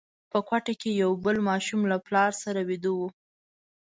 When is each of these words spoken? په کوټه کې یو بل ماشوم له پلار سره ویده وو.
په 0.31 0.39
کوټه 0.49 0.73
کې 0.81 0.89
یو 1.01 1.11
بل 1.25 1.37
ماشوم 1.49 1.81
له 1.91 1.97
پلار 2.05 2.31
سره 2.43 2.59
ویده 2.69 2.91
وو. 2.97 3.07